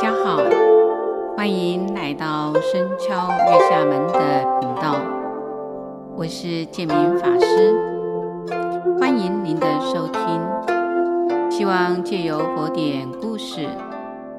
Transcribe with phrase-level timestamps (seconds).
[0.00, 0.42] 大家好，
[1.36, 4.98] 欢迎来到深敲月下门的频道，
[6.16, 8.48] 我是建明法师，
[8.98, 11.50] 欢迎您的收听。
[11.50, 13.68] 希望借由佛典故事，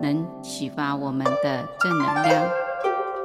[0.00, 2.48] 能启发我们的正能量，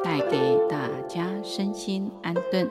[0.04, 2.70] 带给大家身心安顿。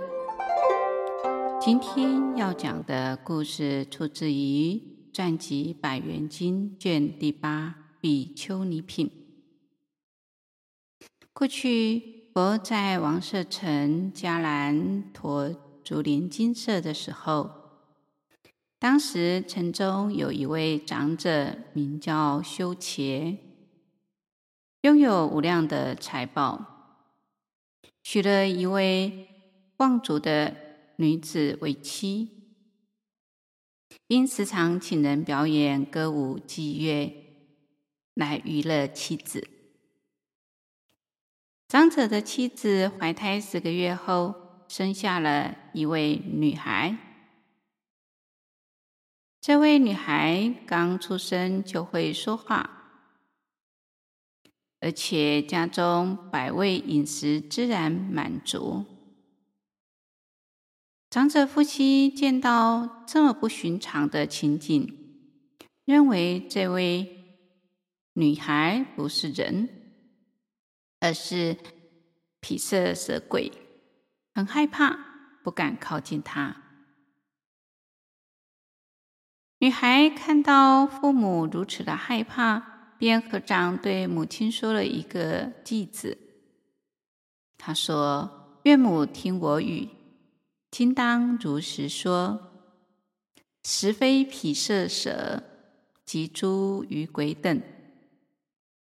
[1.58, 4.78] 今天要讲的故事出自于
[5.10, 9.06] 传记《百缘经》卷第八《比丘尼品》。
[11.36, 15.52] 过去，佛在王舍城迦兰陀
[15.82, 17.50] 竹林精舍的时候，
[18.78, 23.36] 当时城中有一位长者，名叫修伽，
[24.82, 27.02] 拥有无量的财宝，
[28.04, 29.26] 娶了一位
[29.78, 30.54] 望族的
[30.98, 32.30] 女子为妻，
[34.06, 37.12] 因时常请人表演歌舞伎乐
[38.14, 39.48] 来娱乐妻子。
[41.74, 44.32] 长者的妻子怀胎十个月后，
[44.68, 46.96] 生下了一位女孩。
[49.40, 53.10] 这位女孩刚出生就会说话，
[54.78, 58.84] 而且家中百味饮食自然满足。
[61.10, 64.96] 长者夫妻见到这么不寻常的情景，
[65.84, 67.40] 认为这位
[68.12, 69.80] 女孩不是人。
[71.04, 71.58] 而是
[72.40, 73.52] 毗舍舍鬼，
[74.34, 74.98] 很害怕，
[75.42, 76.62] 不敢靠近他。
[79.58, 86.16] 女孩看到父母如此的害怕，便合掌对母亲说了一个偈子。
[87.58, 89.90] 他说：“岳母听我语，
[90.70, 92.50] 今当如实说。
[93.62, 95.42] 实非匹色蛇
[96.06, 97.62] 及诸余鬼等，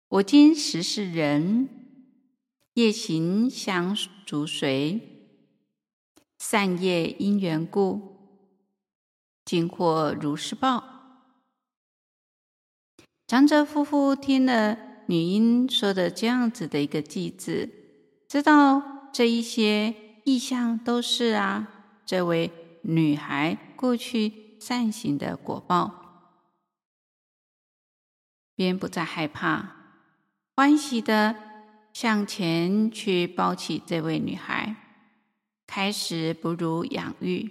[0.09, 1.69] 我今实是人。”
[2.79, 3.93] 业行相
[4.25, 5.01] 逐随，
[6.39, 8.45] 善业因缘故，
[9.45, 10.85] 今获如是报。
[13.27, 14.79] 长者夫妇听了
[15.09, 17.69] 女婴说的这样子的一个偈子，
[18.29, 19.93] 知道这一些
[20.25, 21.67] 意象都是啊，
[22.07, 22.53] 这位
[22.83, 26.45] 女孩过去善行的果报，
[28.55, 29.99] 便不再害怕，
[30.55, 31.48] 欢喜的。
[32.01, 34.77] 向前去抱起这位女孩，
[35.67, 37.51] 开始哺乳养育。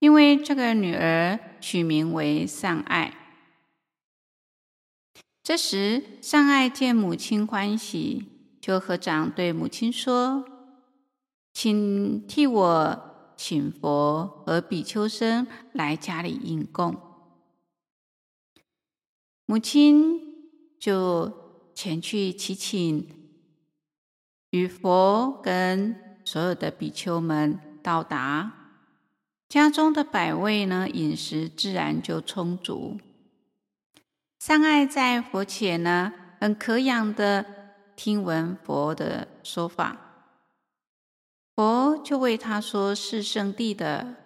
[0.00, 3.14] 因为这个女儿取名为善爱。
[5.44, 8.26] 这时，善爱见母亲欢喜，
[8.60, 10.44] 就合掌对母亲说
[11.54, 17.00] ：“请替我请佛和比丘僧来家里应供。”
[19.46, 20.20] 母亲
[20.80, 21.38] 就。
[21.82, 23.08] 前去祈请，
[24.50, 28.52] 与佛跟所有的比丘们到达，
[29.48, 33.00] 家中的百味呢，饮食自然就充足。
[34.38, 37.46] 三爱在佛前呢，很可仰的
[37.96, 39.96] 听闻佛的说法，
[41.56, 44.16] 佛就为他说是圣地的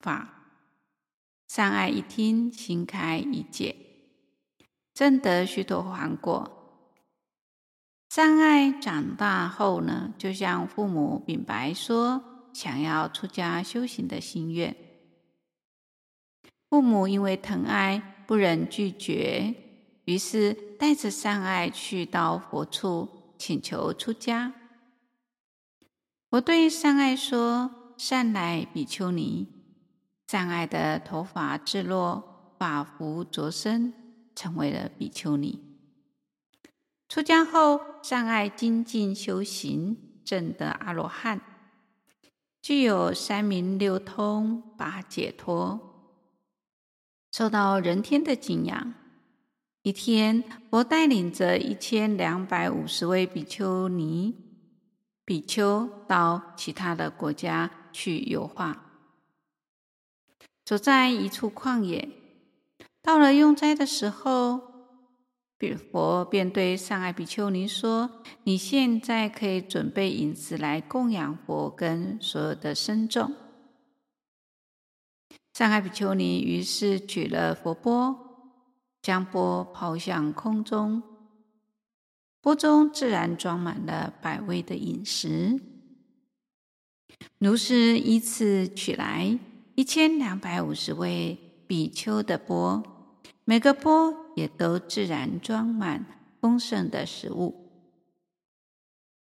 [0.00, 0.48] 法。
[1.46, 3.89] 三爱一听，心开意解。
[5.00, 6.76] 证得须陀洹果。
[8.10, 12.22] 善爱长大后呢，就向父母禀白说
[12.52, 14.76] 想要出家修行的心愿。
[16.68, 19.54] 父母因为疼爱，不忍拒绝，
[20.04, 24.52] 于是带着善爱去到佛处请求出家。
[26.28, 29.48] 我对善爱说：“善来比丘尼。”
[30.28, 33.94] 善爱的头发自落，发服着身。
[34.40, 35.60] 成为了比丘尼。
[37.10, 41.42] 出家后，善爱精进修行，证得阿罗汉，
[42.62, 45.78] 具有三明六通八解脱，
[47.30, 48.94] 受到人天的敬仰。
[49.82, 54.34] 一天，佛带领着一千两百五十位比丘尼、
[55.26, 58.86] 比丘到其他的国家去游化，
[60.64, 62.08] 走在一处旷野。
[63.02, 64.60] 到了用斋的时候，
[65.58, 73.34] 比佛便对善爱比丘尼说：“你现在可以准备饮食来供养佛跟所有的僧众。”
[75.52, 78.16] 善爱比丘尼于是举了佛钵，
[79.02, 81.02] 将钵抛向空中，
[82.40, 85.60] 钵中自然装满了百味的饮食。
[87.38, 89.38] 如是依次取来
[89.74, 91.36] 一千两百五十位
[91.70, 92.82] 比丘的钵。
[93.44, 96.04] 每个钵也都自然装满
[96.40, 97.70] 丰盛的食物。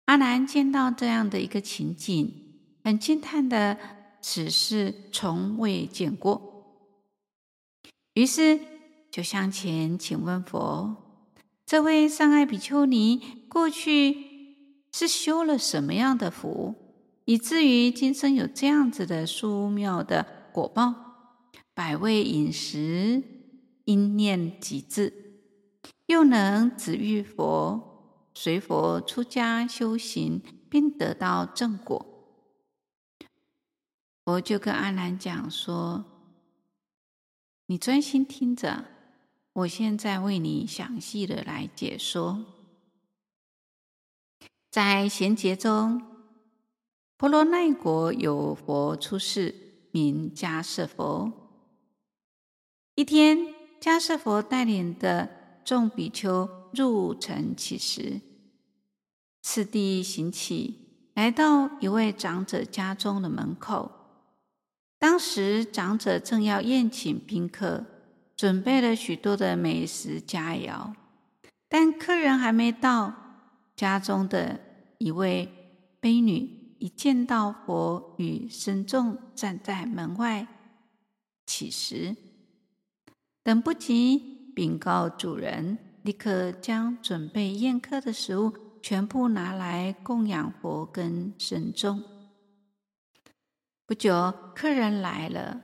[0.05, 2.31] 阿难见到这样的一个情景，
[2.83, 3.79] 很惊叹的，
[4.21, 6.77] 此事从未见过。
[8.13, 8.59] 于是
[9.09, 10.95] 就向前请问佛
[11.65, 14.15] ：“这位上爱比丘尼过去
[14.93, 16.75] 是修了什么样的福，
[17.25, 20.23] 以至于今生有这样子的殊妙的
[20.53, 21.06] 果报？
[21.77, 23.21] 百味饮食，
[23.85, 25.13] 应念即至。”
[26.09, 30.41] 又能值遇佛，随佛出家修行，
[30.71, 32.03] 并得到正果。
[34.25, 36.03] 佛就跟阿难讲说
[37.67, 38.85] ：“你专心听着，
[39.53, 42.43] 我现在为你详细的来解说。
[44.71, 46.01] 在贤劫中，
[47.17, 49.53] 婆罗奈国有佛出世，
[49.91, 51.43] 名迦叶佛。
[52.97, 55.29] 一天，迦叶佛带领的
[55.63, 58.19] 众比丘入城乞食，
[59.43, 60.79] 次第行起，
[61.13, 63.91] 来到一位长者家中的门口。
[64.97, 67.85] 当时长者正要宴请宾客，
[68.35, 70.91] 准备了许多的美食佳肴，
[71.69, 73.13] 但客人还没到，
[73.75, 74.59] 家中的
[74.97, 75.47] 一位
[76.01, 80.47] 婢女一见到佛与僧众站在门外
[81.45, 82.15] 乞食，
[83.47, 84.51] 等不及。
[84.53, 92.03] 禀告主人，立刻将准备宴客的食物全部拿来供养佛跟神众。
[93.85, 95.61] 不久，客人来了，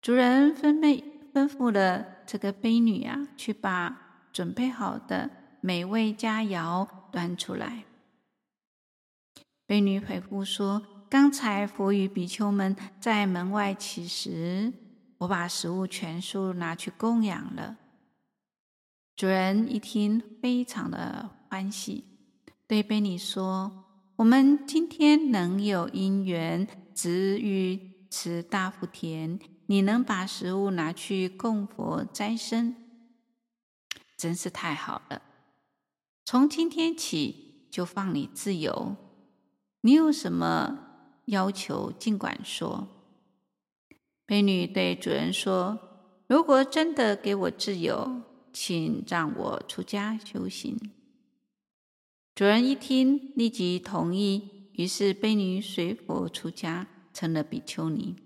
[0.00, 1.02] 主人吩咐
[1.32, 5.28] 吩咐了这个婢女啊，去把准备好的
[5.60, 7.82] 美味佳肴端出来。
[9.66, 14.72] 婢女回复说：“刚才佛与比丘们在门外乞食，
[15.22, 17.76] 我把食物全数拿去供养了。”
[19.14, 22.04] 主人一听，非常的欢喜，
[22.66, 23.84] 对婢女说
[24.16, 32.74] ：“我们今天能有因缘值于此大福田，你能把食物拿去供佛斋僧，
[34.16, 35.22] 真是太好了。
[36.24, 38.96] 从今天起就放你自由，
[39.82, 40.78] 你有什么
[41.26, 42.88] 要求尽管说。”
[44.32, 45.78] 婢女对主人说
[46.26, 50.78] ：“如果真的给我自由。”请让我出家修行。
[52.34, 54.70] 主人一听，立即同意。
[54.72, 58.16] 于是婢女随佛出家，成了比丘尼。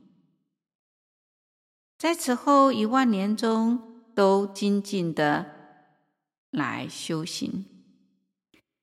[1.99, 5.47] 在此后一万年中，都精进的
[6.51, 7.65] 来修行，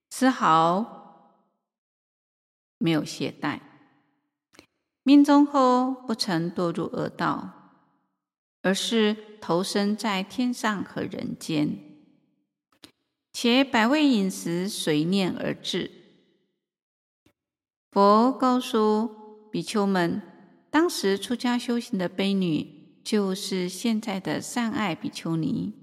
[0.09, 1.39] 丝毫
[2.77, 3.59] 没有懈怠。
[5.03, 7.59] 命中后，不曾堕入恶道。
[8.65, 11.77] 而是投生在天上和人间，
[13.33, 15.91] 且百味饮食随念而至。
[17.91, 20.21] 佛告诉比丘们，
[20.69, 25.73] 当时出家修行的悲女，就是现在的善爱比丘尼。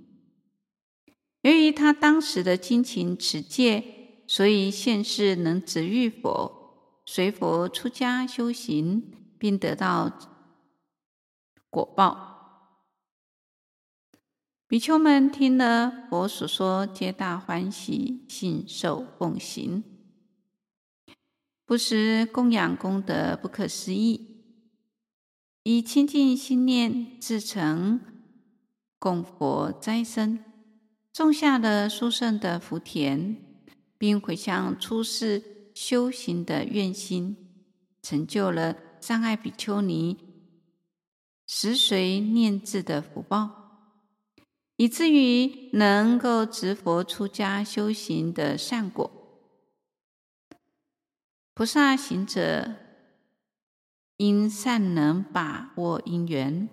[1.42, 6.59] 由于她当时的精勤持戒，所以现世能值遇佛，
[7.04, 10.18] 随佛出家修行，并得到
[11.68, 12.28] 果报。
[14.68, 19.82] 比丘们听了佛所说，皆大欢喜，信受奉行。
[21.66, 24.44] 不施供养功德不可思议，
[25.64, 28.00] 以清净心念自诚
[28.98, 30.38] 供佛斋僧，
[31.12, 33.36] 种下了殊胜的福田，
[33.98, 37.34] 并回向出世修行的愿心，
[38.02, 40.18] 成就了上爱比丘尼
[41.46, 43.48] 时随念智的福报。
[44.76, 49.10] 以至于能够值佛出家修行的善果。
[51.54, 52.74] 菩萨行者
[54.18, 56.68] 应善能把握因缘，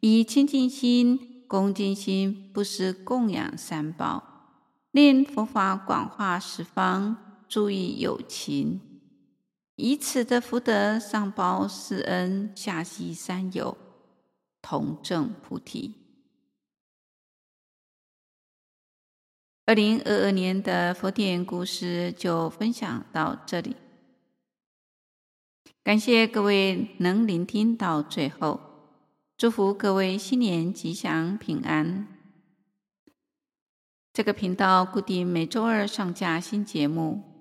[0.00, 4.50] 以清净心、恭敬心不失供养三宝，
[4.90, 8.80] 令佛法广化十方，注意友情，
[9.76, 13.76] 以此的福德上报四恩，下济三有，
[14.60, 15.94] 同证菩提。
[19.64, 23.74] 二零二二年的佛典故事就分享到这里，
[25.82, 28.60] 感谢各位能聆听到最后，
[29.36, 32.06] 祝福各位新年吉祥平安。
[34.12, 37.35] 这个频道固定每周二上架新节目，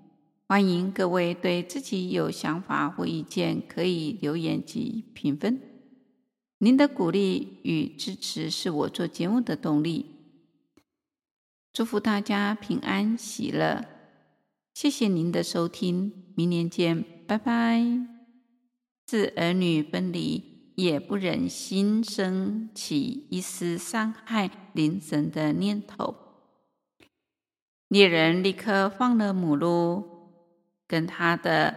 [0.47, 5.59] 欢迎各位对自己有想法或意见可以留言及评分。
[6.59, 10.05] 您的鼓励与支持是我做节目的动力。
[11.73, 13.85] 祝福大家平安喜乐。
[14.75, 17.83] 谢谢您的收听，明年见，拜拜。
[19.07, 26.15] 自儿女分离，也不忍心生起一丝伤害邻神的念头。
[27.87, 30.14] 猎人立刻放了母鹿，
[30.87, 31.75] 跟他的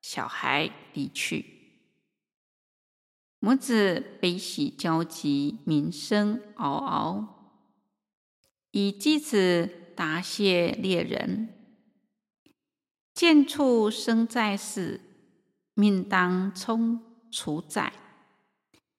[0.00, 1.54] 小孩离去。
[3.38, 7.52] 母子悲喜交集，鸣声嗷嗷，
[8.70, 11.48] 以继子答谢猎人
[13.14, 15.00] ：“见畜生在世，
[15.74, 17.92] 命当充处宰，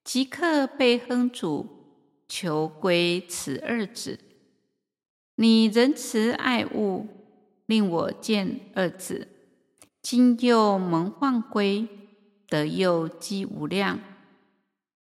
[0.03, 4.19] 即刻被烹煮，求归此二子。
[5.35, 7.16] 你仁慈爱物，
[7.67, 9.27] 令我见二子，
[10.01, 11.87] 今又蒙放归，
[12.49, 13.99] 得又积无量。”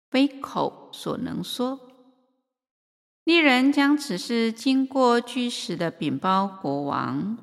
[0.10, 1.80] 非口所能说。
[3.24, 7.38] 猎人将此事经过据实的禀报国王，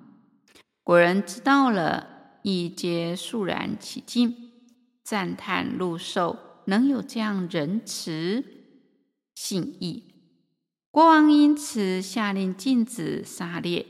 [0.83, 4.51] 国人知道了，亦皆肃然起敬，
[5.05, 8.45] 赞叹鹿兽能有这样仁慈
[9.35, 10.05] 信义。
[10.91, 13.87] 国王因此下令禁止杀猎，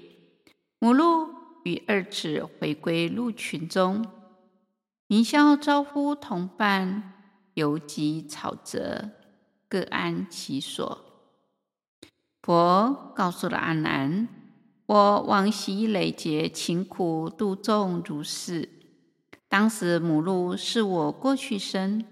[0.80, 1.28] 母鹿
[1.64, 4.06] 与二子回归鹿群中，
[5.08, 7.14] 云霄招呼同伴。
[7.54, 9.10] 游集草泽，
[9.68, 11.04] 各安其所。
[12.40, 14.28] 佛告诉了阿难：
[14.86, 18.68] 我往昔累劫勤苦度众如是。
[19.48, 22.04] 当时母鹿是我过去生，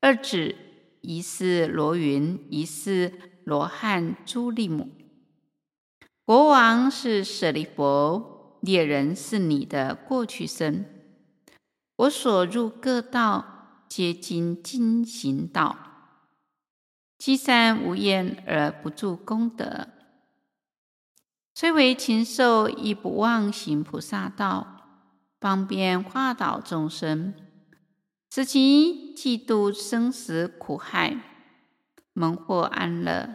[0.00, 0.56] 二子
[1.02, 3.12] 一是罗云，一是
[3.44, 4.88] 罗汉朱利母。
[6.32, 10.86] 国王是舍利弗，猎人是你的过去生。
[11.96, 13.84] 我所入各道。
[13.86, 15.76] 皆经经行道，
[17.18, 19.88] 积善无厌而不住功德，
[21.54, 25.04] 虽为禽兽，亦不忘行菩萨道，
[25.38, 27.34] 方便化导众生，
[28.30, 31.20] 使其济度生死苦害，
[32.14, 33.28] 蒙获安乐。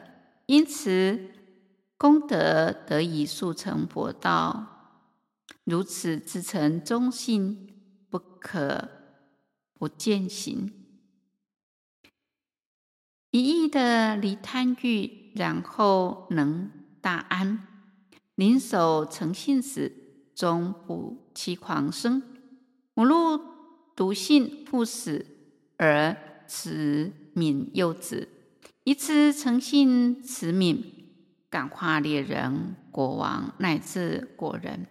[0.48, 1.30] 因此，
[1.98, 5.04] 功德得以速成佛道。
[5.64, 7.76] 如此至诚忠信，
[8.10, 8.90] 不可。
[9.80, 10.74] 不践行，
[13.30, 17.68] 一意的离贪欲，然后能大安，
[18.36, 22.24] 谨守诚信时，终不欺狂生。
[22.96, 23.40] 母鹿
[23.96, 25.24] 笃信不死，
[25.78, 28.28] 而慈悯幼子，
[28.84, 30.84] 以此诚信慈悯，
[31.50, 34.88] 感化猎人、国王乃至国人。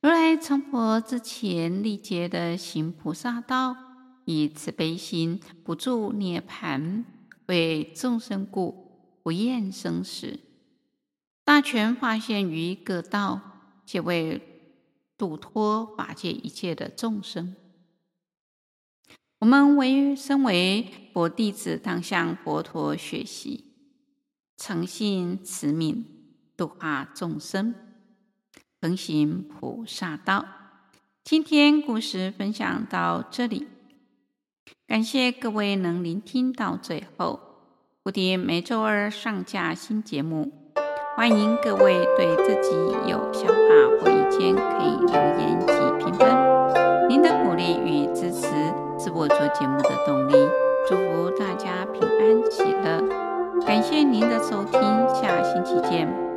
[0.00, 3.76] 如来成佛之前，历劫的行菩萨道，
[4.24, 7.04] 以慈悲心不住涅槃，
[7.46, 10.40] 为众生故，不厌生死。
[11.44, 13.40] 大权化现于各道，
[13.86, 14.40] 皆为
[15.16, 17.56] 度脱法界一切的众生。
[19.40, 23.67] 我们为身为佛弟子，当向佛陀学习，
[24.58, 26.02] 诚信慈悯
[26.56, 27.74] 度化众生。
[28.80, 30.44] 横行菩萨道。
[31.24, 33.68] 今天故事分享到这里。
[34.86, 37.40] 感谢各位能聆听到最后。
[38.02, 40.52] 蝴蝶每周二上架新节目。
[41.16, 42.70] 欢迎各位对自己
[43.08, 43.54] 有想法
[44.00, 46.28] 或意见可以留言及评分
[47.08, 48.46] 您的鼓励与支持
[48.98, 50.34] 是我做节目的动力。
[50.88, 53.27] 祝福大家平安喜乐。
[53.68, 54.80] 感谢您的收听
[55.14, 56.27] 下星期见。